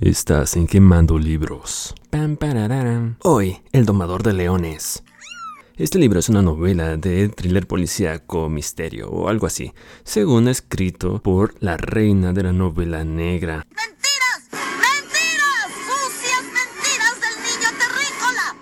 Estás 0.00 0.56
en 0.56 0.66
Quemando 0.66 1.18
Libros. 1.18 1.94
Hoy, 3.22 3.62
El 3.72 3.86
Domador 3.86 4.22
de 4.22 4.34
Leones. 4.34 5.02
Este 5.78 5.98
libro 5.98 6.20
es 6.20 6.28
una 6.28 6.42
novela 6.42 6.98
de 6.98 7.30
thriller 7.30 7.66
policíaco, 7.66 8.50
misterio 8.50 9.08
o 9.08 9.30
algo 9.30 9.46
así, 9.46 9.72
según 10.04 10.48
escrito 10.48 11.22
por 11.22 11.54
la 11.60 11.78
reina 11.78 12.34
de 12.34 12.42
la 12.42 12.52
novela 12.52 13.04
negra. 13.04 13.64
¡Mentiras! 13.70 14.50
¡Mentiras! 14.52 15.72
¡Sucias 15.86 16.42
mentiras 16.44 17.14
del 17.22 17.42
niño 17.42 17.68
terrícola! 17.78 18.56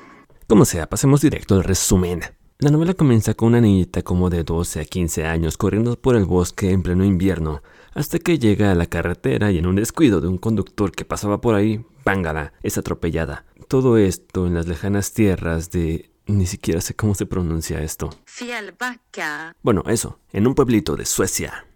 Como 0.46 0.64
sea, 0.64 0.88
pasemos 0.88 1.20
directo 1.20 1.56
al 1.56 1.64
resumen. 1.64 2.20
La 2.58 2.70
novela 2.70 2.94
comienza 2.94 3.34
con 3.34 3.48
una 3.48 3.60
niñita 3.60 4.02
como 4.02 4.30
de 4.30 4.44
12 4.44 4.80
a 4.80 4.84
15 4.84 5.26
años 5.26 5.56
corriendo 5.56 6.00
por 6.00 6.14
el 6.14 6.24
bosque 6.24 6.70
en 6.70 6.84
pleno 6.84 7.04
invierno, 7.04 7.62
hasta 7.94 8.20
que 8.20 8.38
llega 8.38 8.70
a 8.70 8.76
la 8.76 8.86
carretera 8.86 9.50
y 9.50 9.58
en 9.58 9.66
un 9.66 9.74
descuido 9.74 10.20
de 10.20 10.28
un 10.28 10.38
conductor 10.38 10.92
que 10.92 11.04
pasaba 11.04 11.40
por 11.40 11.56
ahí, 11.56 11.84
pángala, 12.04 12.52
es 12.62 12.78
atropellada. 12.78 13.44
Todo 13.66 13.98
esto 13.98 14.46
en 14.46 14.54
las 14.54 14.68
lejanas 14.68 15.12
tierras 15.12 15.70
de... 15.72 16.10
Ni 16.26 16.46
siquiera 16.46 16.80
sé 16.80 16.94
cómo 16.94 17.14
se 17.14 17.26
pronuncia 17.26 17.82
esto. 17.82 18.08
Fjällbacka. 18.24 19.56
Bueno, 19.62 19.82
eso, 19.88 20.20
en 20.32 20.46
un 20.46 20.54
pueblito 20.54 20.96
de 20.96 21.04
Suecia. 21.06 21.66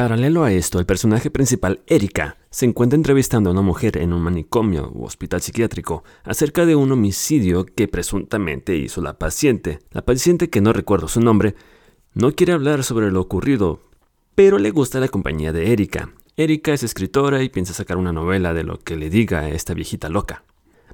Paralelo 0.00 0.44
a 0.44 0.50
esto, 0.50 0.78
el 0.78 0.86
personaje 0.86 1.30
principal, 1.30 1.82
Erika, 1.86 2.38
se 2.48 2.64
encuentra 2.64 2.96
entrevistando 2.96 3.50
a 3.50 3.52
una 3.52 3.60
mujer 3.60 3.98
en 3.98 4.14
un 4.14 4.22
manicomio 4.22 4.90
u 4.94 5.04
hospital 5.04 5.42
psiquiátrico 5.42 6.04
acerca 6.24 6.64
de 6.64 6.74
un 6.74 6.90
homicidio 6.90 7.66
que 7.66 7.86
presuntamente 7.86 8.74
hizo 8.76 9.02
la 9.02 9.18
paciente. 9.18 9.80
La 9.90 10.00
paciente, 10.00 10.48
que 10.48 10.62
no 10.62 10.72
recuerdo 10.72 11.06
su 11.06 11.20
nombre, 11.20 11.54
no 12.14 12.32
quiere 12.32 12.54
hablar 12.54 12.82
sobre 12.82 13.10
lo 13.10 13.20
ocurrido, 13.20 13.80
pero 14.34 14.56
le 14.56 14.70
gusta 14.70 15.00
la 15.00 15.08
compañía 15.08 15.52
de 15.52 15.70
Erika. 15.70 16.14
Erika 16.34 16.72
es 16.72 16.82
escritora 16.82 17.42
y 17.42 17.50
piensa 17.50 17.74
sacar 17.74 17.98
una 17.98 18.14
novela 18.14 18.54
de 18.54 18.64
lo 18.64 18.78
que 18.78 18.96
le 18.96 19.10
diga 19.10 19.40
a 19.40 19.50
esta 19.50 19.74
viejita 19.74 20.08
loca. 20.08 20.44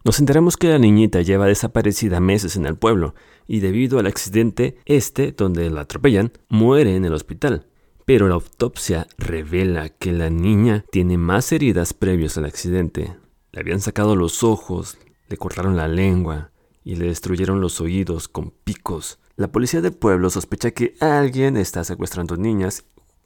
Nos 0.02 0.18
enteramos 0.18 0.57
que 0.57 0.66
la 0.66 0.80
niñita 0.80 1.23
lleva 1.23 1.46
desaparecida 1.46 2.18
meses 2.18 2.57
en 2.57 2.66
el 2.66 2.74
pueblo 2.74 3.15
y 3.46 3.60
debido 3.60 4.01
al 4.01 4.07
accidente, 4.07 4.79
este, 4.85 5.30
donde 5.30 5.70
la 5.70 5.82
atropellan, 5.82 6.32
muere 6.48 6.96
en 6.96 7.04
el 7.04 7.13
hospital. 7.13 7.68
Pero 8.07 8.29
la 8.29 8.35
autopsia 8.37 9.09
revela 9.18 9.88
que 9.88 10.12
la 10.12 10.30
niña 10.30 10.85
tiene 10.93 11.18
más 11.18 11.51
heridas 11.51 11.93
previos 11.93 12.38
al 12.38 12.45
accidente. 12.45 13.16
Le 13.51 13.60
habían 13.60 13.80
sacado 13.80 14.15
los 14.15 14.45
ojos, 14.45 14.96
le 15.29 15.37
cortaron 15.37 15.76
la 15.76 15.88
lengua 15.88 16.52
y 16.85 16.95
le 16.95 17.07
destruyeron 17.07 17.60
los 17.60 17.80
oídos 17.80 18.29
con 18.29 18.52
picos. 18.52 19.18
La 19.35 19.51
policía 19.51 19.80
del 19.80 19.93
pueblo 19.93 20.30
sospecha 20.30 20.71
que 20.71 20.95
alguien 21.01 21.57
está 21.57 21.82
secuestrando 21.82 22.37
niñas 22.37 22.85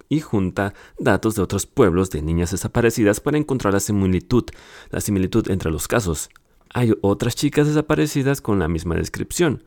y 0.09 0.21
junta 0.21 0.73
datos 0.99 1.35
de 1.35 1.43
otros 1.43 1.67
pueblos 1.67 2.09
de 2.09 2.23
niñas 2.23 2.53
desaparecidas 2.53 3.21
para 3.21 3.37
encontrar 3.37 3.75
la 3.75 3.81
similitud, 3.81 4.45
la 4.89 5.03
similitud 5.03 5.51
entre 5.51 5.71
los 5.71 5.89
casos. 5.89 6.31
Hay 6.73 6.95
otras 7.03 7.35
chicas 7.35 7.67
desaparecidas 7.67 8.41
con 8.41 8.59
la 8.59 8.67
misma 8.67 8.95
descripción. 8.95 9.63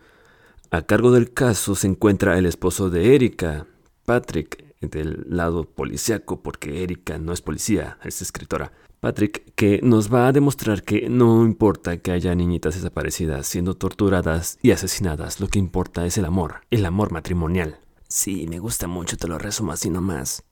A 0.71 0.81
cargo 0.81 1.11
del 1.11 1.31
caso 1.35 1.75
se 1.75 1.85
encuentra 1.85 2.39
el 2.39 2.47
esposo 2.47 2.89
de 2.89 3.13
Erika, 3.13 3.67
Patrick, 4.05 4.62
del 4.87 5.25
lado 5.29 5.65
policíaco, 5.65 6.41
porque 6.41 6.83
Erika 6.83 7.17
no 7.17 7.33
es 7.33 7.41
policía, 7.41 7.97
es 8.03 8.21
escritora. 8.21 8.71
Patrick, 8.99 9.53
que 9.55 9.81
nos 9.83 10.13
va 10.13 10.27
a 10.27 10.31
demostrar 10.31 10.83
que 10.83 11.09
no 11.09 11.43
importa 11.43 11.97
que 11.97 12.11
haya 12.11 12.33
niñitas 12.35 12.75
desaparecidas 12.75 13.45
siendo 13.45 13.75
torturadas 13.75 14.57
y 14.61 14.71
asesinadas, 14.71 15.41
lo 15.41 15.49
que 15.49 15.59
importa 15.59 16.05
es 16.05 16.17
el 16.17 16.23
amor, 16.23 16.61
el 16.71 16.85
amor 16.85 17.11
matrimonial. 17.11 17.79
Sí, 18.07 18.45
me 18.47 18.59
gusta 18.59 18.87
mucho, 18.87 19.17
te 19.17 19.27
lo 19.27 19.37
resumo 19.37 19.73
así 19.73 19.89
nomás. 19.89 20.43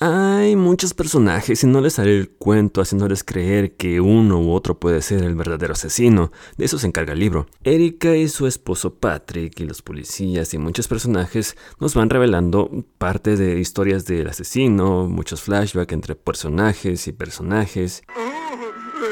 Hay 0.00 0.56
muchos 0.56 0.94
personajes 0.94 1.62
y 1.62 1.66
no 1.66 1.80
les 1.80 1.98
haré 1.98 2.18
el 2.18 2.30
cuento 2.30 2.80
haciéndoles 2.80 3.22
creer 3.22 3.76
que 3.76 4.00
uno 4.00 4.40
u 4.40 4.52
otro 4.52 4.78
puede 4.80 5.02
ser 5.02 5.22
el 5.22 5.34
verdadero 5.34 5.74
asesino. 5.74 6.32
De 6.56 6.64
eso 6.64 6.78
se 6.78 6.86
encarga 6.86 7.12
el 7.12 7.20
libro. 7.20 7.46
Erika 7.62 8.16
y 8.16 8.28
su 8.28 8.46
esposo 8.46 8.94
Patrick 8.94 9.60
y 9.60 9.64
los 9.64 9.82
policías 9.82 10.54
y 10.54 10.58
muchos 10.58 10.88
personajes 10.88 11.56
nos 11.78 11.94
van 11.94 12.10
revelando 12.10 12.84
parte 12.98 13.36
de 13.36 13.60
historias 13.60 14.06
del 14.06 14.28
asesino, 14.28 15.08
muchos 15.08 15.42
flashbacks 15.42 15.92
entre 15.92 16.16
personajes 16.16 17.06
y 17.06 17.12
personajes. 17.12 18.02
Oh, 18.16 18.42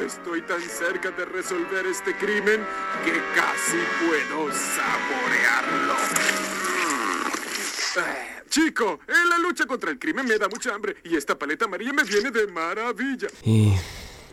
estoy 0.04 0.42
tan 0.42 0.60
cerca 0.60 1.10
de 1.10 1.24
resolver 1.24 1.86
este 1.86 2.16
crimen 2.16 2.60
que 3.04 3.12
casi 3.34 3.78
puedo 4.00 4.50
saborearlo. 4.52 5.94
Chico, 8.50 8.98
en 9.06 9.28
la 9.28 9.38
lucha 9.38 9.64
contra 9.64 9.92
el 9.92 9.98
crimen 9.98 10.26
me 10.26 10.36
da 10.36 10.48
mucha 10.48 10.74
hambre 10.74 10.96
y 11.04 11.14
esta 11.14 11.38
paleta 11.38 11.66
amarilla 11.66 11.92
me 11.92 12.02
viene 12.02 12.32
de 12.32 12.48
maravilla. 12.48 13.28
Y 13.44 13.72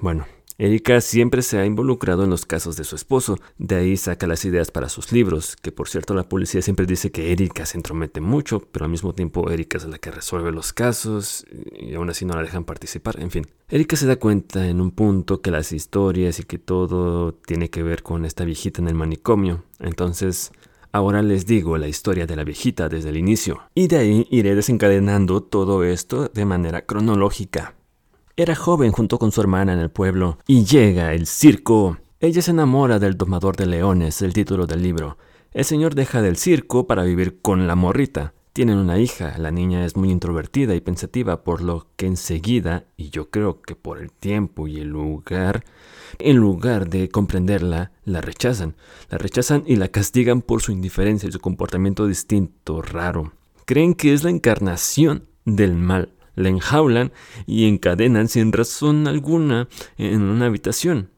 bueno, 0.01 0.25
Erika 0.57 1.01
siempre 1.01 1.43
se 1.43 1.59
ha 1.59 1.67
involucrado 1.67 2.23
en 2.23 2.31
los 2.31 2.47
casos 2.47 2.75
de 2.77 2.83
su 2.83 2.95
esposo, 2.95 3.37
de 3.59 3.75
ahí 3.75 3.95
saca 3.95 4.25
las 4.25 4.43
ideas 4.43 4.71
para 4.71 4.89
sus 4.89 5.11
libros, 5.11 5.55
que 5.55 5.71
por 5.71 5.87
cierto 5.87 6.15
la 6.15 6.27
policía 6.27 6.63
siempre 6.63 6.87
dice 6.87 7.11
que 7.11 7.31
Erika 7.31 7.67
se 7.67 7.77
entromete 7.77 8.19
mucho, 8.19 8.67
pero 8.71 8.85
al 8.85 8.91
mismo 8.91 9.13
tiempo 9.13 9.51
Erika 9.51 9.77
es 9.77 9.85
la 9.85 9.99
que 9.99 10.09
resuelve 10.09 10.51
los 10.51 10.73
casos 10.73 11.45
y 11.77 11.93
aún 11.93 12.09
así 12.09 12.25
no 12.25 12.33
la 12.33 12.41
dejan 12.41 12.63
participar, 12.63 13.19
en 13.19 13.29
fin. 13.29 13.45
Erika 13.69 13.95
se 13.97 14.07
da 14.07 14.15
cuenta 14.15 14.67
en 14.67 14.81
un 14.81 14.89
punto 14.89 15.41
que 15.43 15.51
las 15.51 15.71
historias 15.71 16.39
y 16.39 16.43
que 16.43 16.57
todo 16.57 17.33
tiene 17.35 17.69
que 17.69 17.83
ver 17.83 18.01
con 18.01 18.25
esta 18.25 18.45
viejita 18.45 18.81
en 18.81 18.87
el 18.87 18.95
manicomio, 18.95 19.63
entonces 19.79 20.51
Ahora 20.97 21.21
les 21.21 21.45
digo 21.45 21.77
la 21.77 21.87
historia 21.87 22.25
de 22.25 22.35
la 22.35 22.43
viejita 22.43 22.89
desde 22.89 23.09
el 23.09 23.17
inicio, 23.17 23.61
y 23.75 23.87
de 23.87 23.97
ahí 23.97 24.27
iré 24.31 24.55
desencadenando 24.55 25.43
todo 25.43 25.83
esto 25.83 26.27
de 26.33 26.43
manera 26.43 26.87
cronológica. 26.87 27.75
Era 28.35 28.55
joven 28.55 28.91
junto 28.91 29.19
con 29.19 29.31
su 29.31 29.39
hermana 29.39 29.73
en 29.73 29.79
el 29.79 29.91
pueblo, 29.91 30.39
y 30.47 30.65
llega 30.65 31.13
el 31.13 31.27
circo. 31.27 31.99
Ella 32.19 32.41
se 32.41 32.49
enamora 32.49 32.97
del 32.97 33.15
domador 33.15 33.55
de 33.57 33.67
leones, 33.67 34.23
el 34.23 34.33
título 34.33 34.65
del 34.65 34.81
libro. 34.81 35.19
El 35.53 35.65
señor 35.65 35.93
deja 35.93 36.23
del 36.23 36.35
circo 36.35 36.87
para 36.87 37.03
vivir 37.03 37.43
con 37.43 37.67
la 37.67 37.75
morrita. 37.75 38.33
Tienen 38.53 38.79
una 38.79 38.97
hija, 38.97 39.37
la 39.37 39.51
niña 39.51 39.85
es 39.85 39.95
muy 39.95 40.09
introvertida 40.09 40.73
y 40.73 40.81
pensativa, 40.81 41.43
por 41.43 41.61
lo 41.61 41.85
que 41.95 42.07
enseguida, 42.07 42.85
y 42.97 43.11
yo 43.11 43.29
creo 43.29 43.61
que 43.61 43.75
por 43.75 43.99
el 43.99 44.11
tiempo 44.11 44.67
y 44.67 44.77
el 44.77 44.87
lugar, 44.87 45.63
en 46.19 46.37
lugar 46.37 46.89
de 46.89 47.09
comprenderla, 47.09 47.91
la 48.05 48.21
rechazan. 48.21 48.75
La 49.09 49.17
rechazan 49.17 49.63
y 49.65 49.75
la 49.75 49.89
castigan 49.89 50.41
por 50.41 50.61
su 50.61 50.71
indiferencia 50.71 51.29
y 51.29 51.31
su 51.31 51.39
comportamiento 51.39 52.07
distinto, 52.07 52.81
raro. 52.81 53.33
Creen 53.65 53.93
que 53.93 54.13
es 54.13 54.23
la 54.23 54.29
encarnación 54.29 55.25
del 55.45 55.75
mal. 55.75 56.13
La 56.35 56.49
enjaulan 56.49 57.11
y 57.45 57.67
encadenan 57.67 58.27
sin 58.27 58.53
razón 58.53 59.07
alguna 59.07 59.67
en 59.97 60.21
una 60.21 60.45
habitación. 60.45 61.09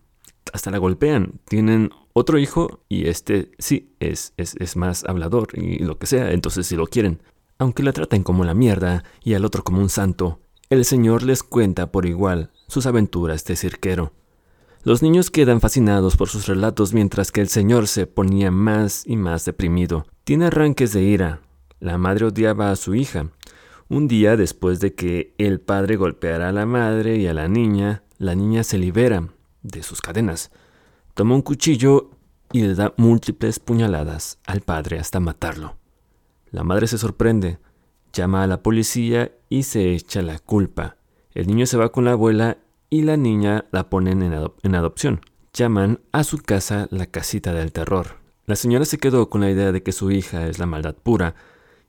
Hasta 0.53 0.71
la 0.71 0.77
golpean. 0.77 1.39
Tienen 1.47 1.91
otro 2.13 2.37
hijo 2.39 2.83
y 2.89 3.07
este 3.07 3.51
sí 3.59 3.93
es, 3.99 4.33
es, 4.37 4.55
es 4.59 4.75
más 4.75 5.03
hablador 5.03 5.49
y 5.53 5.79
lo 5.79 5.97
que 5.97 6.07
sea, 6.07 6.31
entonces 6.31 6.67
si 6.67 6.75
lo 6.75 6.87
quieren. 6.87 7.21
Aunque 7.57 7.83
la 7.83 7.91
traten 7.91 8.23
como 8.23 8.45
la 8.45 8.53
mierda 8.53 9.03
y 9.23 9.33
al 9.33 9.45
otro 9.45 9.63
como 9.63 9.81
un 9.81 9.89
santo, 9.89 10.39
el 10.69 10.85
Señor 10.85 11.23
les 11.23 11.43
cuenta 11.43 11.91
por 11.91 12.05
igual 12.05 12.51
sus 12.67 12.85
aventuras 12.85 13.43
de 13.45 13.55
cirquero. 13.55 14.13
Los 14.83 15.03
niños 15.03 15.29
quedan 15.29 15.59
fascinados 15.59 16.15
por 16.15 16.29
sus 16.29 16.47
relatos 16.47 16.93
mientras 16.93 17.33
que 17.33 17.41
el 17.41 17.49
señor 17.49 17.87
se 17.87 18.07
ponía 18.07 18.49
más 18.49 19.03
y 19.05 19.17
más 19.17 19.43
deprimido. 19.43 20.05
Tiene 20.23 20.45
arranques 20.45 20.93
de 20.93 21.01
ira. 21.01 21.41
La 21.81 21.97
madre 21.97 22.25
odiaba 22.25 22.71
a 22.71 22.77
su 22.77 22.95
hija. 22.95 23.29
Un 23.89 24.07
día 24.07 24.37
después 24.37 24.79
de 24.79 24.95
que 24.95 25.33
el 25.37 25.59
padre 25.59 25.97
golpeara 25.97 26.47
a 26.47 26.53
la 26.53 26.65
madre 26.65 27.17
y 27.17 27.27
a 27.27 27.33
la 27.33 27.49
niña, 27.49 28.03
la 28.19 28.35
niña 28.35 28.63
se 28.63 28.77
libera 28.77 29.27
de 29.63 29.83
sus 29.83 29.99
cadenas. 29.99 30.49
Toma 31.13 31.35
un 31.35 31.41
cuchillo 31.41 32.11
y 32.53 32.61
le 32.61 32.73
da 32.73 32.93
múltiples 32.95 33.59
puñaladas 33.59 34.39
al 34.45 34.61
padre 34.61 34.97
hasta 34.97 35.19
matarlo. 35.19 35.75
La 36.51 36.63
madre 36.63 36.87
se 36.87 36.97
sorprende, 36.97 37.59
llama 38.13 38.43
a 38.43 38.47
la 38.47 38.63
policía 38.63 39.33
y 39.49 39.63
se 39.63 39.93
echa 39.93 40.21
la 40.21 40.39
culpa. 40.39 40.95
El 41.33 41.47
niño 41.47 41.65
se 41.65 41.75
va 41.75 41.91
con 41.91 42.05
la 42.05 42.11
abuela 42.11 42.59
y 42.89 43.03
la 43.03 43.17
niña 43.17 43.65
la 43.71 43.89
ponen 43.89 44.23
en, 44.23 44.75
adopción. 44.75 45.21
Llaman 45.53 45.99
a 46.11 46.23
su 46.23 46.39
casa 46.39 46.87
la 46.91 47.05
casita 47.05 47.53
del 47.53 47.71
terror. 47.71 48.17
La 48.45 48.55
señora 48.55 48.85
se 48.85 48.97
quedó 48.97 49.29
con 49.29 49.41
la 49.41 49.51
idea 49.51 49.71
de 49.71 49.83
que 49.83 49.91
su 49.91 50.11
hija 50.11 50.47
es 50.47 50.59
la 50.59 50.65
maldad 50.65 50.95
pura, 50.95 51.35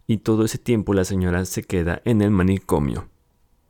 y 0.06 0.18
todo 0.18 0.44
ese 0.44 0.58
tiempo 0.58 0.92
la 0.92 1.04
señora 1.04 1.44
se 1.44 1.62
queda 1.62 2.02
en 2.04 2.20
el 2.20 2.30
manicomio. 2.30 3.08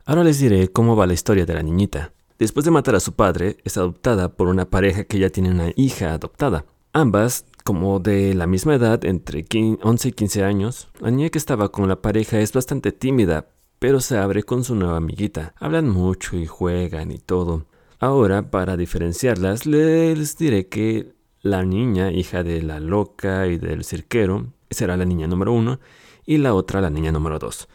Ahora 0.07 0.25
les 0.25 0.39
diré 0.41 0.69
cómo 0.69 0.97
va 0.97 1.07
la 1.07 1.13
historia 1.13 1.47
de 1.47 1.55
la 1.55 1.63
niñita. 1.63 2.13
Después 2.39 2.65
de 2.65 2.71
matar 2.71 2.95
a 2.95 3.01
su 3.01 3.13
padre, 3.13 3.59
es 3.65 3.77
adoptada 3.77 4.35
por 4.35 4.49
una 4.49 4.71
pareja 4.71 5.05
que 5.05 5.19
ya 5.19 5.29
tiene 5.29 5.51
una 5.51 5.71
hija 5.77 6.15
adoptada. 6.15 6.65
Ambas, 6.93 7.45
como 7.63 8.01
de 8.01 8.35
la 8.35 8.47
misma 8.47 8.75
edad, 8.75 9.05
entre 9.05 9.45
11 9.83 10.09
y 10.09 10.13
15 10.13 10.43
años, 10.43 10.89
la 10.99 11.11
niña 11.11 11.29
que 11.29 11.39
estaba 11.39 11.71
con 11.71 11.87
la 11.89 12.01
pareja 12.01 12.41
es 12.41 12.53
bastante 12.53 12.91
tímida, 12.93 13.47
pero 13.81 14.01
se 14.01 14.19
abre 14.19 14.45
con 14.45 14.63
su 14.63 14.77
nueva 14.77 14.99
amiguita. 14.99 15.55
Hablan 15.59 15.89
mucho 15.89 16.37
y 16.37 16.47
juegan 16.47 17.11
y 17.11 17.19
todo. 17.19 17.67
Ahora, 17.99 18.51
para 18.51 18.77
diferenciarlas, 18.77 19.67
les 19.67 20.39
diré 20.39 20.69
que 20.69 21.15
la 21.41 21.65
niña, 21.65 22.13
hija 22.13 22.45
de 22.45 22.63
la 22.63 22.79
loca 22.79 23.49
y 23.49 23.59
del 23.59 23.83
cirquero, 23.83 24.53
será 24.71 24.97
la 24.97 25.07
niña 25.07 25.27
número 25.27 25.53
uno 25.53 25.81
y 26.25 26.39
la 26.39 26.55
otra 26.55 26.81
la 26.81 26.91
niña 26.91 27.11
número 27.11 27.39
dos. 27.39 27.69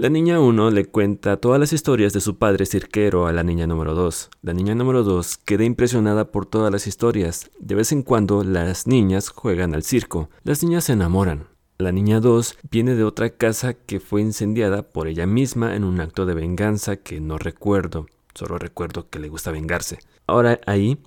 La 0.00 0.08
niña 0.08 0.40
1 0.40 0.70
le 0.70 0.86
cuenta 0.86 1.36
todas 1.36 1.60
las 1.60 1.74
historias 1.74 2.14
de 2.14 2.22
su 2.22 2.38
padre 2.38 2.64
cirquero 2.64 3.26
a 3.26 3.34
la 3.34 3.42
niña 3.42 3.66
número 3.66 3.94
2. 3.94 4.30
La 4.40 4.54
niña 4.54 4.74
número 4.74 5.02
2 5.04 5.36
queda 5.36 5.64
impresionada 5.64 6.32
por 6.32 6.46
todas 6.46 6.72
las 6.72 6.86
historias. 6.86 7.50
De 7.58 7.74
vez 7.74 7.92
en 7.92 8.02
cuando 8.02 8.42
las 8.42 8.86
niñas 8.86 9.28
juegan 9.28 9.74
al 9.74 9.82
circo. 9.82 10.30
Las 10.42 10.62
niñas 10.62 10.84
se 10.84 10.94
enamoran. 10.94 11.49
La 11.80 11.92
niña 11.92 12.20
2 12.20 12.58
viene 12.70 12.94
de 12.94 13.04
otra 13.04 13.30
casa 13.30 13.72
que 13.72 14.00
fue 14.00 14.20
incendiada 14.20 14.82
por 14.82 15.08
ella 15.08 15.26
misma 15.26 15.74
en 15.74 15.84
un 15.84 15.98
acto 16.02 16.26
de 16.26 16.34
venganza 16.34 16.96
que 16.96 17.20
no 17.20 17.38
recuerdo. 17.38 18.04
Solo 18.34 18.58
recuerdo 18.58 19.08
que 19.08 19.18
le 19.18 19.30
gusta 19.30 19.50
vengarse. 19.50 19.98
Ahora 20.26 20.60
ahí, 20.66 20.98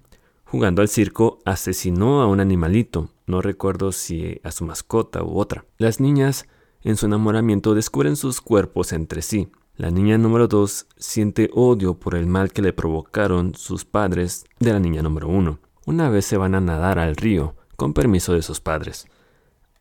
jugando 0.45 0.81
al 0.81 0.87
circo, 0.87 1.37
asesinó 1.45 2.23
a 2.23 2.27
un 2.27 2.39
animalito. 2.39 3.09
No 3.27 3.43
recuerdo 3.43 3.91
si 3.91 4.41
a 4.43 4.51
su 4.51 4.65
mascota 4.65 5.23
u 5.23 5.37
otra. 5.37 5.63
Las 5.77 5.99
niñas 5.99 6.47
en 6.81 6.97
su 6.97 7.05
enamoramiento 7.05 7.75
descubren 7.75 8.15
sus 8.15 8.41
cuerpos 8.41 8.93
entre 8.93 9.21
sí. 9.21 9.49
La 9.75 9.91
niña 9.91 10.17
número 10.17 10.47
2 10.47 10.87
siente 10.97 11.51
odio 11.53 11.93
por 11.99 12.15
el 12.15 12.25
mal 12.25 12.51
que 12.51 12.63
le 12.63 12.73
provocaron 12.73 13.53
sus 13.53 13.85
padres 13.85 14.45
de 14.59 14.73
la 14.73 14.79
niña 14.79 15.03
número 15.03 15.27
1. 15.27 15.59
Una 15.85 16.09
vez 16.09 16.25
se 16.25 16.37
van 16.37 16.55
a 16.55 16.61
nadar 16.61 16.97
al 16.97 17.15
río, 17.15 17.53
con 17.75 17.93
permiso 17.93 18.33
de 18.33 18.41
sus 18.41 18.59
padres. 18.59 19.05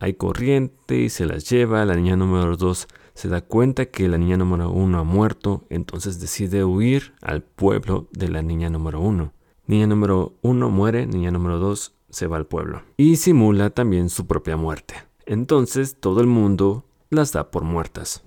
Hay 0.03 0.15
corriente 0.15 0.97
y 0.97 1.07
se 1.07 1.25
las 1.25 1.49
lleva. 1.49 1.85
La 1.85 1.95
niña 1.95 2.17
número 2.17 2.57
2 2.57 2.87
se 3.13 3.29
da 3.29 3.39
cuenta 3.39 3.85
que 3.85 4.09
la 4.09 4.17
niña 4.17 4.35
número 4.35 4.69
1 4.69 4.99
ha 4.99 5.03
muerto, 5.05 5.63
entonces 5.69 6.19
decide 6.19 6.65
huir 6.65 7.13
al 7.21 7.41
pueblo 7.41 8.09
de 8.11 8.27
la 8.27 8.41
niña 8.41 8.69
número 8.69 8.99
1. 8.99 9.31
Niña 9.65 9.87
número 9.87 10.33
1 10.41 10.69
muere, 10.69 11.07
niña 11.07 11.31
número 11.31 11.57
2 11.57 11.95
se 12.09 12.27
va 12.27 12.35
al 12.35 12.47
pueblo. 12.47 12.81
Y 12.97 13.15
simula 13.15 13.69
también 13.69 14.09
su 14.09 14.27
propia 14.27 14.57
muerte. 14.57 14.95
Entonces 15.25 15.95
todo 15.97 16.19
el 16.19 16.27
mundo 16.27 16.83
las 17.09 17.31
da 17.31 17.49
por 17.49 17.63
muertas. 17.63 18.25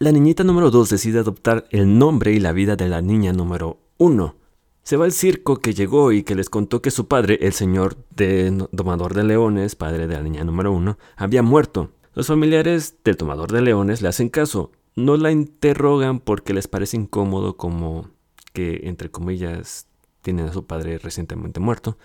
La 0.00 0.10
niñita 0.10 0.42
número 0.42 0.72
2 0.72 0.90
decide 0.90 1.20
adoptar 1.20 1.66
el 1.70 1.98
nombre 1.98 2.32
y 2.32 2.40
la 2.40 2.50
vida 2.50 2.74
de 2.74 2.88
la 2.88 3.00
niña 3.00 3.32
número 3.32 3.78
1. 3.98 4.34
Se 4.82 4.96
va 4.96 5.04
al 5.04 5.12
circo 5.12 5.58
que 5.58 5.74
llegó 5.74 6.10
y 6.10 6.24
que 6.24 6.34
les 6.34 6.50
contó 6.50 6.82
que 6.82 6.90
su 6.90 7.06
padre, 7.06 7.38
el 7.42 7.52
señor 7.52 7.96
de 8.16 8.66
domador 8.72 9.14
de 9.14 9.22
leones, 9.22 9.76
padre 9.76 10.08
de 10.08 10.14
la 10.14 10.22
niña 10.22 10.42
número 10.42 10.72
1, 10.72 10.98
había 11.16 11.42
muerto. 11.42 11.90
Los 12.14 12.26
familiares 12.26 12.96
del 13.04 13.16
tomador 13.16 13.52
de 13.52 13.62
leones 13.62 14.02
le 14.02 14.08
hacen 14.08 14.28
caso. 14.28 14.72
No 14.96 15.16
la 15.16 15.30
interrogan 15.30 16.18
porque 16.18 16.52
les 16.52 16.66
parece 16.66 16.96
incómodo 16.96 17.56
como 17.56 18.10
que, 18.52 18.80
entre 18.82 19.08
comillas, 19.08 19.86
tienen 20.20 20.48
a 20.48 20.52
su 20.52 20.66
padre 20.66 20.98
recientemente 20.98 21.60
muerto. 21.60 21.96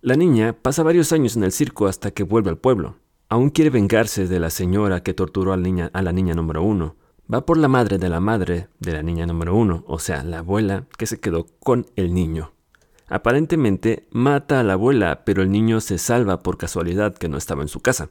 La 0.00 0.14
niña 0.14 0.52
pasa 0.52 0.84
varios 0.84 1.12
años 1.12 1.36
en 1.36 1.42
el 1.42 1.52
circo 1.52 1.86
hasta 1.86 2.12
que 2.12 2.22
vuelve 2.22 2.50
al 2.50 2.58
pueblo. 2.58 2.96
Aún 3.28 3.50
quiere 3.50 3.70
vengarse 3.70 4.28
de 4.28 4.38
la 4.38 4.50
señora 4.50 5.02
que 5.02 5.14
torturó 5.14 5.52
a 5.52 5.56
la 5.56 5.62
niña, 5.64 5.90
a 5.92 6.02
la 6.02 6.12
niña 6.12 6.34
número 6.34 6.62
uno. 6.62 6.94
Va 7.32 7.44
por 7.44 7.58
la 7.58 7.68
madre 7.68 7.98
de 7.98 8.08
la 8.08 8.20
madre 8.20 8.68
de 8.78 8.92
la 8.92 9.02
niña 9.02 9.26
número 9.26 9.54
uno, 9.54 9.84
o 9.86 9.98
sea, 9.98 10.24
la 10.24 10.38
abuela 10.38 10.86
que 10.96 11.06
se 11.06 11.20
quedó 11.20 11.46
con 11.60 11.86
el 11.94 12.14
niño. 12.14 12.52
Aparentemente 13.06 14.08
mata 14.10 14.60
a 14.60 14.62
la 14.62 14.74
abuela, 14.74 15.24
pero 15.24 15.42
el 15.42 15.50
niño 15.50 15.80
se 15.82 15.98
salva 15.98 16.42
por 16.42 16.56
casualidad 16.56 17.14
que 17.14 17.28
no 17.28 17.36
estaba 17.36 17.62
en 17.62 17.68
su 17.68 17.80
casa. 17.80 18.08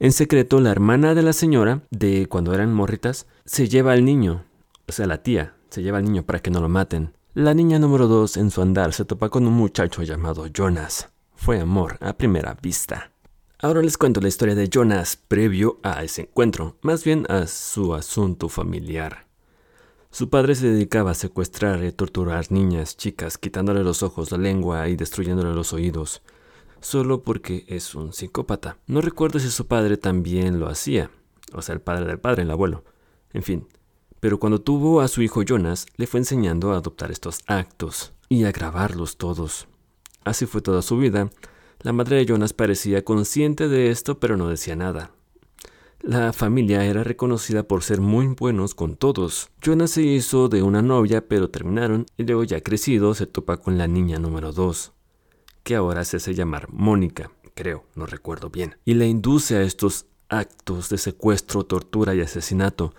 En 0.00 0.12
secreto, 0.12 0.60
la 0.60 0.70
hermana 0.70 1.14
de 1.14 1.22
la 1.22 1.32
señora, 1.32 1.82
de 1.90 2.26
cuando 2.26 2.54
eran 2.54 2.72
morritas, 2.72 3.26
se 3.44 3.68
lleva 3.68 3.92
al 3.92 4.04
niño, 4.04 4.44
o 4.88 4.92
sea, 4.92 5.06
la 5.06 5.22
tía, 5.22 5.54
se 5.70 5.82
lleva 5.82 5.98
al 5.98 6.04
niño 6.04 6.24
para 6.24 6.40
que 6.40 6.50
no 6.50 6.60
lo 6.60 6.68
maten. 6.68 7.12
La 7.34 7.54
niña 7.54 7.78
número 7.78 8.08
dos 8.08 8.36
en 8.36 8.50
su 8.50 8.62
andar 8.62 8.92
se 8.92 9.04
topa 9.04 9.28
con 9.28 9.46
un 9.46 9.52
muchacho 9.52 10.02
llamado 10.02 10.46
Jonas. 10.48 11.08
Fue 11.36 11.60
amor 11.60 11.98
a 12.00 12.14
primera 12.14 12.56
vista. 12.60 13.12
Ahora 13.60 13.82
les 13.82 13.98
cuento 13.98 14.20
la 14.20 14.28
historia 14.28 14.54
de 14.54 14.68
Jonas 14.68 15.16
previo 15.16 15.80
a 15.82 16.04
ese 16.04 16.22
encuentro, 16.22 16.76
más 16.80 17.02
bien 17.02 17.26
a 17.28 17.48
su 17.48 17.92
asunto 17.92 18.48
familiar. 18.48 19.26
Su 20.12 20.30
padre 20.30 20.54
se 20.54 20.68
dedicaba 20.68 21.10
a 21.10 21.14
secuestrar 21.14 21.82
y 21.82 21.90
torturar 21.90 22.52
niñas, 22.52 22.96
chicas, 22.96 23.36
quitándole 23.36 23.82
los 23.82 24.04
ojos, 24.04 24.30
la 24.30 24.38
lengua 24.38 24.88
y 24.88 24.94
destruyéndole 24.94 25.54
los 25.54 25.72
oídos, 25.72 26.22
solo 26.80 27.24
porque 27.24 27.64
es 27.66 27.96
un 27.96 28.12
psicópata. 28.12 28.78
No 28.86 29.00
recuerdo 29.00 29.40
si 29.40 29.50
su 29.50 29.66
padre 29.66 29.96
también 29.96 30.60
lo 30.60 30.68
hacía, 30.68 31.10
o 31.52 31.60
sea, 31.60 31.74
el 31.74 31.80
padre 31.80 32.06
del 32.06 32.20
padre, 32.20 32.42
el 32.42 32.52
abuelo. 32.52 32.84
En 33.32 33.42
fin, 33.42 33.66
pero 34.20 34.38
cuando 34.38 34.60
tuvo 34.60 35.00
a 35.00 35.08
su 35.08 35.20
hijo 35.20 35.42
Jonas, 35.42 35.86
le 35.96 36.06
fue 36.06 36.20
enseñando 36.20 36.70
a 36.70 36.76
adoptar 36.76 37.10
estos 37.10 37.40
actos 37.48 38.12
y 38.28 38.44
a 38.44 38.52
grabarlos 38.52 39.16
todos. 39.16 39.66
Así 40.22 40.46
fue 40.46 40.60
toda 40.60 40.80
su 40.80 40.96
vida, 40.96 41.28
la 41.80 41.92
madre 41.92 42.16
de 42.16 42.26
Jonas 42.26 42.52
parecía 42.52 43.04
consciente 43.04 43.68
de 43.68 43.90
esto, 43.90 44.18
pero 44.18 44.36
no 44.36 44.48
decía 44.48 44.74
nada. 44.74 45.12
La 46.00 46.32
familia 46.32 46.84
era 46.84 47.02
reconocida 47.02 47.64
por 47.64 47.82
ser 47.82 48.00
muy 48.00 48.28
buenos 48.28 48.74
con 48.74 48.96
todos. 48.96 49.50
Jonas 49.60 49.90
se 49.92 50.02
hizo 50.02 50.48
de 50.48 50.62
una 50.62 50.80
novia, 50.80 51.26
pero 51.26 51.50
terminaron, 51.50 52.06
y 52.16 52.24
luego 52.24 52.44
ya 52.44 52.60
crecido 52.60 53.14
se 53.14 53.26
topa 53.26 53.56
con 53.56 53.78
la 53.78 53.88
niña 53.88 54.18
número 54.18 54.52
2, 54.52 54.92
que 55.64 55.74
ahora 55.74 56.04
se 56.04 56.18
hace 56.18 56.34
llamar 56.34 56.68
Mónica, 56.72 57.30
creo, 57.54 57.84
no 57.94 58.06
recuerdo 58.06 58.50
bien, 58.50 58.76
y 58.84 58.94
le 58.94 59.08
induce 59.08 59.56
a 59.56 59.62
estos 59.62 60.06
actos 60.28 60.88
de 60.88 60.98
secuestro, 60.98 61.64
tortura 61.64 62.14
y 62.14 62.20
asesinato. 62.20 62.94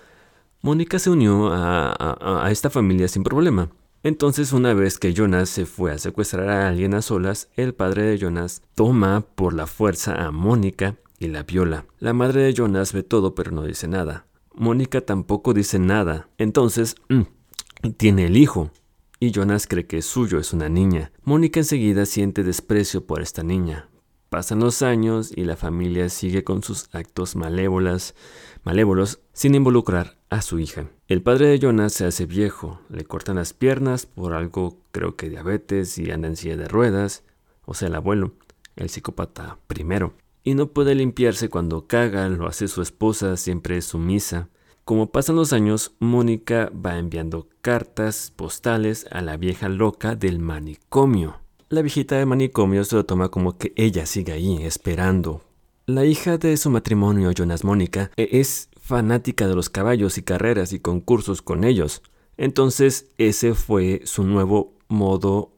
Mónica 0.61 0.99
se 0.99 1.09
unió 1.09 1.53
a, 1.53 2.43
a 2.45 2.51
esta 2.51 2.69
familia 2.69 3.07
sin 3.07 3.23
problema. 3.23 3.69
Entonces 4.01 4.53
una 4.53 4.73
vez 4.73 4.97
que 4.97 5.13
Jonas 5.13 5.49
se 5.49 5.65
fue 5.65 5.91
a 5.91 5.97
secuestrar 5.97 6.49
a 6.49 6.69
alguien 6.69 6.93
a 6.93 7.01
solas, 7.01 7.49
el 7.55 7.73
padre 7.73 8.03
de 8.03 8.17
Jonas 8.17 8.61
toma 8.73 9.25
por 9.35 9.53
la 9.53 9.67
fuerza 9.67 10.25
a 10.25 10.31
Mónica 10.31 10.95
y 11.19 11.27
la 11.27 11.43
viola. 11.43 11.85
La 11.99 12.13
madre 12.13 12.43
de 12.43 12.53
Jonas 12.53 12.93
ve 12.93 13.03
todo 13.03 13.35
pero 13.35 13.51
no 13.51 13.63
dice 13.63 13.89
nada. 13.89 14.25
Mónica 14.55 15.01
tampoco 15.01 15.53
dice 15.53 15.79
nada. 15.79 16.29
Entonces, 16.37 16.95
mm, 17.09 17.91
tiene 17.97 18.27
el 18.27 18.37
hijo. 18.37 18.71
Y 19.19 19.31
Jonas 19.31 19.67
cree 19.67 19.85
que 19.85 20.01
suyo, 20.01 20.39
es 20.39 20.53
una 20.53 20.69
niña. 20.69 21.11
Mónica 21.23 21.59
enseguida 21.59 22.05
siente 22.05 22.43
desprecio 22.43 23.05
por 23.05 23.21
esta 23.21 23.43
niña. 23.43 23.89
Pasan 24.29 24.59
los 24.59 24.81
años 24.81 25.31
y 25.35 25.43
la 25.43 25.57
familia 25.57 26.07
sigue 26.07 26.45
con 26.45 26.63
sus 26.63 26.87
actos 26.93 27.35
malévolas, 27.35 28.15
malévolos 28.63 29.19
sin 29.33 29.55
involucrar 29.55 30.18
a 30.29 30.41
su 30.41 30.59
hija. 30.59 30.89
El 31.07 31.21
padre 31.21 31.47
de 31.47 31.59
Jonas 31.59 31.93
se 31.93 32.05
hace 32.05 32.25
viejo, 32.25 32.79
le 32.89 33.03
cortan 33.03 33.37
las 33.37 33.53
piernas 33.53 34.05
por 34.05 34.33
algo 34.33 34.77
creo 34.91 35.15
que 35.15 35.29
diabetes 35.29 35.97
y 35.97 36.11
anda 36.11 36.27
en 36.27 36.35
silla 36.35 36.57
de 36.57 36.67
ruedas, 36.67 37.23
o 37.65 37.73
sea 37.73 37.87
el 37.87 37.95
abuelo, 37.95 38.33
el 38.75 38.89
psicópata 38.89 39.57
primero, 39.67 40.13
y 40.43 40.55
no 40.55 40.67
puede 40.67 40.95
limpiarse 40.95 41.49
cuando 41.49 41.87
caga, 41.87 42.27
lo 42.29 42.47
hace 42.47 42.67
su 42.67 42.81
esposa, 42.81 43.37
siempre 43.37 43.77
es 43.77 43.85
sumisa. 43.85 44.49
Como 44.85 45.11
pasan 45.11 45.35
los 45.35 45.53
años, 45.53 45.93
Mónica 45.99 46.71
va 46.73 46.97
enviando 46.97 47.47
cartas 47.61 48.33
postales 48.35 49.05
a 49.11 49.21
la 49.21 49.37
vieja 49.37 49.69
loca 49.69 50.15
del 50.15 50.39
manicomio. 50.39 51.37
La 51.67 51.83
viejita 51.83 52.17
del 52.17 52.25
manicomio 52.25 52.83
se 52.83 52.95
lo 52.95 53.05
toma 53.05 53.29
como 53.29 53.57
que 53.57 53.73
ella 53.75 54.07
sigue 54.07 54.31
ahí 54.31 54.63
esperando. 54.63 55.43
La 55.85 56.05
hija 56.05 56.37
de 56.37 56.57
su 56.57 56.71
matrimonio, 56.71 57.31
Jonas 57.31 57.63
Mónica, 57.63 58.09
es 58.15 58.69
fanática 58.89 59.47
de 59.47 59.53
los 59.53 59.69
caballos 59.69 60.17
y 60.17 60.23
carreras 60.23 60.73
y 60.73 60.79
concursos 60.79 61.43
con 61.43 61.63
ellos. 61.63 62.01
Entonces 62.37 63.11
ese 63.19 63.53
fue 63.53 64.01
su 64.05 64.23
nuevo 64.23 64.73
modo, 64.87 65.51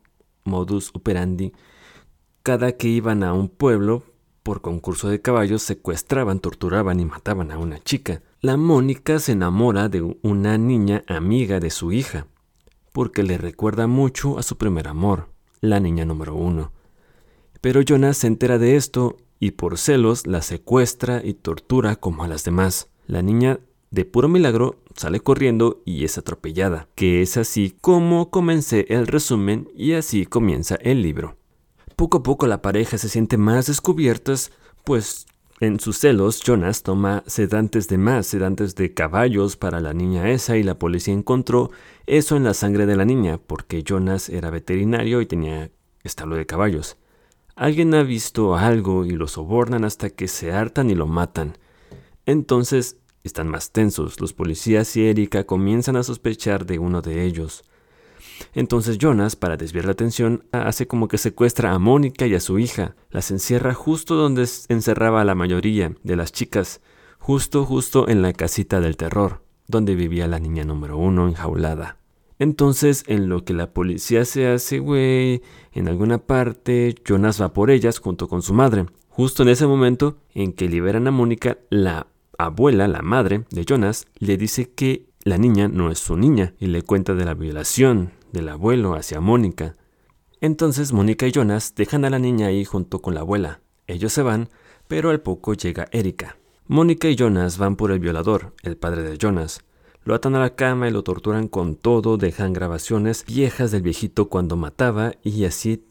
modus 0.43 0.91
operandi. 0.93 1.53
Cada 2.43 2.73
que 2.73 2.89
iban 2.89 3.23
a 3.23 3.33
un 3.33 3.47
pueblo 3.47 4.03
por 4.43 4.59
concurso 4.59 5.07
de 5.07 5.21
caballos 5.21 5.61
secuestraban, 5.61 6.41
torturaban 6.41 6.99
y 6.99 7.05
mataban 7.05 7.51
a 7.51 7.57
una 7.57 7.79
chica. 7.79 8.21
La 8.41 8.57
Mónica 8.57 9.17
se 9.19 9.31
enamora 9.31 9.87
de 9.87 10.17
una 10.23 10.57
niña 10.57 11.05
amiga 11.07 11.61
de 11.61 11.69
su 11.69 11.93
hija, 11.93 12.27
porque 12.91 13.23
le 13.23 13.37
recuerda 13.37 13.87
mucho 13.87 14.39
a 14.39 14.43
su 14.43 14.57
primer 14.57 14.89
amor, 14.89 15.29
la 15.61 15.79
niña 15.79 16.03
número 16.03 16.35
uno. 16.35 16.73
Pero 17.61 17.81
Jonas 17.81 18.17
se 18.17 18.27
entera 18.27 18.57
de 18.57 18.75
esto 18.75 19.15
y 19.39 19.51
por 19.51 19.77
celos 19.77 20.27
la 20.27 20.41
secuestra 20.41 21.21
y 21.23 21.35
tortura 21.35 21.95
como 21.95 22.25
a 22.25 22.27
las 22.27 22.43
demás. 22.43 22.90
La 23.07 23.21
niña, 23.21 23.59
de 23.89 24.05
puro 24.05 24.29
milagro, 24.29 24.81
sale 24.95 25.19
corriendo 25.19 25.81
y 25.85 26.05
es 26.05 26.17
atropellada, 26.17 26.87
que 26.95 27.21
es 27.21 27.37
así 27.37 27.75
como 27.81 28.29
comencé 28.29 28.85
el 28.89 29.07
resumen 29.07 29.69
y 29.75 29.93
así 29.93 30.25
comienza 30.25 30.75
el 30.75 31.01
libro. 31.01 31.37
Poco 31.95 32.19
a 32.19 32.23
poco 32.23 32.47
la 32.47 32.61
pareja 32.61 32.97
se 32.97 33.09
siente 33.09 33.37
más 33.37 33.67
descubiertas, 33.67 34.51
pues 34.83 35.25
en 35.61 35.79
sus 35.79 35.99
celos 35.99 36.41
Jonas 36.41 36.81
toma 36.81 37.23
sedantes 37.27 37.87
de 37.87 37.99
más, 37.99 38.25
sedantes 38.25 38.73
de 38.73 38.95
caballos 38.95 39.57
para 39.57 39.79
la 39.79 39.93
niña 39.93 40.29
esa 40.31 40.57
y 40.57 40.63
la 40.63 40.79
policía 40.79 41.13
encontró 41.13 41.69
eso 42.07 42.35
en 42.35 42.43
la 42.43 42.55
sangre 42.55 42.87
de 42.87 42.95
la 42.95 43.05
niña, 43.05 43.37
porque 43.37 43.83
Jonas 43.83 44.29
era 44.29 44.49
veterinario 44.49 45.21
y 45.21 45.27
tenía 45.27 45.69
establo 46.03 46.35
de 46.35 46.47
caballos. 46.47 46.97
Alguien 47.55 47.93
ha 47.93 48.01
visto 48.01 48.55
algo 48.55 49.05
y 49.05 49.11
lo 49.11 49.27
sobornan 49.27 49.85
hasta 49.85 50.09
que 50.09 50.27
se 50.27 50.51
hartan 50.51 50.89
y 50.89 50.95
lo 50.95 51.05
matan. 51.05 51.57
Entonces 52.25 52.97
están 53.23 53.47
más 53.47 53.71
tensos. 53.71 54.19
Los 54.19 54.33
policías 54.33 54.95
y 54.97 55.05
Erika 55.05 55.45
comienzan 55.45 55.95
a 55.95 56.03
sospechar 56.03 56.65
de 56.65 56.79
uno 56.79 57.01
de 57.01 57.25
ellos. 57.25 57.63
Entonces 58.53 58.97
Jonas, 58.97 59.35
para 59.35 59.57
desviar 59.57 59.85
la 59.85 59.91
atención, 59.91 60.45
hace 60.51 60.87
como 60.87 61.07
que 61.07 61.17
secuestra 61.17 61.71
a 61.71 61.79
Mónica 61.79 62.27
y 62.27 62.35
a 62.35 62.39
su 62.39 62.59
hija. 62.59 62.95
Las 63.09 63.31
encierra 63.31 63.73
justo 63.73 64.15
donde 64.15 64.47
encerraba 64.69 65.21
a 65.21 65.25
la 65.25 65.35
mayoría 65.35 65.95
de 66.03 66.15
las 66.15 66.31
chicas, 66.31 66.81
justo 67.19 67.65
justo 67.65 68.07
en 68.09 68.21
la 68.21 68.33
casita 68.33 68.81
del 68.81 68.97
terror, 68.97 69.43
donde 69.67 69.95
vivía 69.95 70.27
la 70.27 70.39
niña 70.39 70.63
número 70.63 70.97
uno 70.97 71.27
enjaulada. 71.27 71.97
Entonces, 72.39 73.03
en 73.05 73.29
lo 73.29 73.45
que 73.45 73.53
la 73.53 73.71
policía 73.71 74.25
se 74.25 74.47
hace, 74.47 74.79
güey, 74.79 75.43
en 75.73 75.87
alguna 75.87 76.17
parte, 76.17 76.95
Jonas 77.05 77.39
va 77.39 77.53
por 77.53 77.69
ellas 77.69 77.99
junto 77.99 78.27
con 78.27 78.41
su 78.41 78.55
madre. 78.55 78.87
Justo 79.09 79.43
en 79.43 79.49
ese 79.49 79.67
momento 79.67 80.17
en 80.33 80.51
que 80.51 80.67
liberan 80.67 81.07
a 81.07 81.11
Mónica, 81.11 81.59
la 81.69 82.07
abuela, 82.45 82.87
la 82.87 83.01
madre 83.01 83.45
de 83.49 83.65
Jonas, 83.65 84.05
le 84.19 84.37
dice 84.37 84.71
que 84.71 85.07
la 85.23 85.37
niña 85.37 85.67
no 85.67 85.91
es 85.91 85.99
su 85.99 86.17
niña 86.17 86.53
y 86.59 86.67
le 86.67 86.81
cuenta 86.81 87.13
de 87.13 87.25
la 87.25 87.33
violación 87.33 88.11
del 88.31 88.49
abuelo 88.49 88.95
hacia 88.95 89.21
Mónica. 89.21 89.75
Entonces 90.39 90.93
Mónica 90.93 91.27
y 91.27 91.31
Jonas 91.31 91.75
dejan 91.75 92.05
a 92.05 92.09
la 92.09 92.19
niña 92.19 92.47
ahí 92.47 92.65
junto 92.65 92.99
con 92.99 93.13
la 93.13 93.19
abuela. 93.21 93.61
Ellos 93.87 94.13
se 94.13 94.23
van, 94.23 94.49
pero 94.87 95.09
al 95.09 95.21
poco 95.21 95.53
llega 95.53 95.87
Erika. 95.91 96.37
Mónica 96.67 97.09
y 97.09 97.15
Jonas 97.15 97.57
van 97.57 97.75
por 97.75 97.91
el 97.91 97.99
violador, 97.99 98.53
el 98.63 98.77
padre 98.77 99.03
de 99.03 99.17
Jonas. 99.17 99.61
Lo 100.03 100.15
atan 100.15 100.33
a 100.35 100.39
la 100.39 100.55
cama 100.55 100.87
y 100.87 100.91
lo 100.91 101.03
torturan 101.03 101.47
con 101.47 101.75
todo, 101.75 102.17
dejan 102.17 102.53
grabaciones 102.53 103.23
viejas 103.25 103.71
del 103.71 103.83
viejito 103.83 104.29
cuando 104.29 104.55
mataba 104.55 105.13
y 105.21 105.45
así 105.45 105.83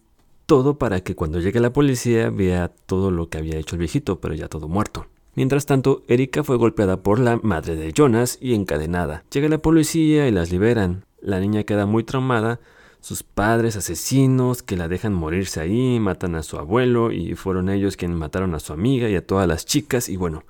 todo 0.46 0.78
para 0.78 1.00
que 1.02 1.14
cuando 1.14 1.38
llegue 1.38 1.60
la 1.60 1.72
policía 1.72 2.30
vea 2.30 2.72
todo 2.86 3.12
lo 3.12 3.28
que 3.28 3.38
había 3.38 3.58
hecho 3.58 3.76
el 3.76 3.80
viejito, 3.80 4.20
pero 4.20 4.34
ya 4.34 4.48
todo 4.48 4.66
muerto. 4.66 5.06
Mientras 5.34 5.66
tanto, 5.66 6.02
Erika 6.08 6.42
fue 6.42 6.56
golpeada 6.56 7.02
por 7.02 7.20
la 7.20 7.36
madre 7.36 7.76
de 7.76 7.92
Jonas 7.92 8.38
y 8.40 8.54
encadenada. 8.54 9.24
Llega 9.32 9.48
la 9.48 9.62
policía 9.62 10.26
y 10.26 10.32
las 10.32 10.50
liberan. 10.50 11.04
La 11.20 11.38
niña 11.38 11.62
queda 11.64 11.86
muy 11.86 12.02
traumada. 12.02 12.60
Sus 13.00 13.22
padres 13.22 13.76
asesinos 13.76 14.62
que 14.62 14.76
la 14.76 14.86
dejan 14.86 15.14
morirse 15.14 15.60
ahí, 15.60 15.98
matan 16.00 16.34
a 16.34 16.42
su 16.42 16.58
abuelo 16.58 17.12
y 17.12 17.34
fueron 17.34 17.70
ellos 17.70 17.96
quienes 17.96 18.18
mataron 18.18 18.54
a 18.54 18.60
su 18.60 18.74
amiga 18.74 19.08
y 19.08 19.16
a 19.16 19.26
todas 19.26 19.48
las 19.48 19.64
chicas. 19.64 20.08
Y 20.08 20.16
bueno, 20.16 20.44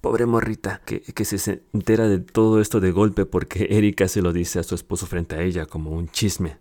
pobre 0.00 0.24
morrita 0.24 0.80
que, 0.86 1.00
que 1.02 1.24
se 1.24 1.62
entera 1.74 2.08
de 2.08 2.20
todo 2.20 2.60
esto 2.60 2.80
de 2.80 2.92
golpe 2.92 3.26
porque 3.26 3.66
Erika 3.70 4.08
se 4.08 4.22
lo 4.22 4.32
dice 4.32 4.60
a 4.60 4.62
su 4.62 4.74
esposo 4.74 5.06
frente 5.06 5.36
a 5.36 5.42
ella 5.42 5.66
como 5.66 5.90
un 5.90 6.08
chisme. 6.08 6.56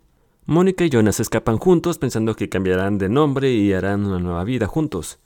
Mónica 0.45 0.83
y 0.83 0.89
Jonas 0.89 1.19
escapan 1.19 1.57
juntos 1.57 1.99
pensando 1.99 2.35
que 2.35 2.49
cambiarán 2.49 2.97
de 2.97 3.07
nombre 3.07 3.51
y 3.51 3.71
harán 3.71 4.05
una 4.05 4.19
nueva 4.19 4.43
vida 4.43 4.65
juntos. 4.65 5.19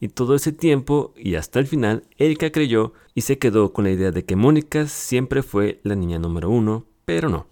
Y 0.00 0.08
todo 0.08 0.34
ese 0.34 0.52
tiempo 0.52 1.14
y 1.16 1.36
hasta 1.36 1.58
el 1.58 1.66
final, 1.66 2.04
Erika 2.18 2.50
creyó 2.50 2.92
y 3.14 3.22
se 3.22 3.38
quedó 3.38 3.72
con 3.72 3.84
la 3.84 3.90
idea 3.90 4.10
de 4.10 4.24
que 4.24 4.36
Mónica 4.36 4.86
siempre 4.86 5.42
fue 5.42 5.80
la 5.84 5.94
niña 5.94 6.18
número 6.18 6.50
uno, 6.50 6.84
pero 7.04 7.28
no. 7.28 7.46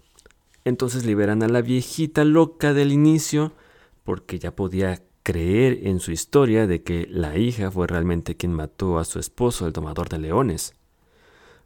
Entonces 0.63 1.05
liberan 1.05 1.43
a 1.43 1.47
la 1.47 1.61
viejita 1.61 2.23
loca 2.23 2.73
del 2.73 2.91
inicio 2.91 3.53
porque 4.03 4.39
ya 4.39 4.55
podía 4.55 5.01
creer 5.23 5.87
en 5.87 5.99
su 5.99 6.11
historia 6.11 6.67
de 6.67 6.83
que 6.83 7.07
la 7.09 7.35
hija 7.37 7.71
fue 7.71 7.87
realmente 7.87 8.37
quien 8.37 8.53
mató 8.53 8.99
a 8.99 9.05
su 9.05 9.17
esposo, 9.19 9.65
el 9.65 9.73
tomador 9.73 10.07
de 10.07 10.19
leones. 10.19 10.75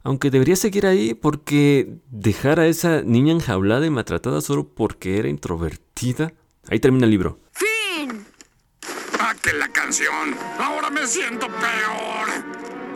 Aunque 0.02 0.30
debería 0.30 0.56
seguir 0.56 0.86
ahí 0.86 1.12
porque 1.12 1.98
dejar 2.10 2.58
a 2.58 2.66
esa 2.66 3.02
niña 3.02 3.32
enjaulada 3.32 3.84
y 3.84 3.90
maltratada 3.90 4.40
solo 4.40 4.66
porque 4.68 5.18
era 5.18 5.28
introvertida. 5.28 6.32
Ahí 6.68 6.80
termina 6.80 7.04
el 7.04 7.10
libro. 7.10 7.38
¡Fin! 9.40 9.52
¡Ah, 9.52 9.52
que 9.52 9.52
la 9.52 9.68
canción! 9.68 10.36
Ahora 10.58 10.90
me 10.90 11.06
siento 11.06 11.46
peor. 11.48 12.28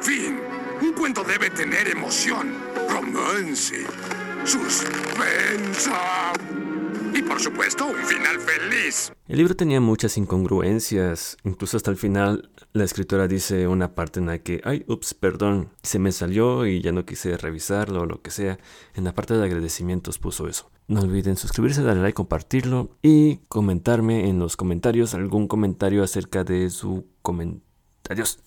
Fin. 0.01 0.41
Un 0.81 0.93
cuento 0.93 1.25
debe 1.25 1.51
tener 1.51 1.89
emoción, 1.89 2.55
romance, 2.89 3.87
suspensa 4.45 6.33
supuesto 7.55 7.87
un 7.87 7.97
final 8.05 8.41
feliz. 8.41 9.13
El 9.29 9.39
libro 9.39 9.55
tenía 9.55 9.81
muchas 9.81 10.19
incongruencias, 10.19 11.37
incluso 11.45 11.77
hasta 11.77 11.93
el 11.93 11.97
final 11.97 12.51
la 12.73 12.83
escritora 12.83 13.29
dice 13.29 13.69
una 13.69 13.95
parte 13.95 14.19
en 14.19 14.27
la 14.27 14.39
que, 14.39 14.61
ay, 14.65 14.85
ups, 14.89 15.15
perdón, 15.15 15.71
se 15.83 16.01
me 16.01 16.11
salió 16.11 16.67
y 16.67 16.83
ya 16.83 16.91
no 16.91 17.07
quise 17.07 17.37
revisarlo 17.37 18.03
o 18.03 18.07
lo 18.07 18.23
que 18.23 18.33
sea. 18.33 18.59
En 18.95 19.05
la 19.05 19.15
parte 19.15 19.35
de 19.35 19.45
agradecimientos 19.45 20.19
puso 20.19 20.49
eso. 20.49 20.69
No 20.89 21.01
olviden 21.03 21.37
suscribirse, 21.37 21.85
darle 21.85 22.03
like, 22.03 22.15
compartirlo 22.15 22.91
y 23.03 23.37
comentarme 23.49 24.29
en 24.29 24.41
los 24.41 24.57
comentarios 24.57 25.15
algún 25.15 25.47
comentario 25.47 26.03
acerca 26.03 26.43
de 26.43 26.71
su 26.71 27.07
comentario. 27.23 27.63
Adiós. 28.11 28.39